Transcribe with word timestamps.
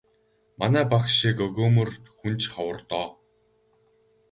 Манай 0.59 0.85
багш 0.91 1.11
шиг 1.19 1.37
өгөөмөр 1.47 1.89
хүн 2.17 2.33
ч 2.41 2.43
ховор 2.53 2.79
доо. 2.91 3.09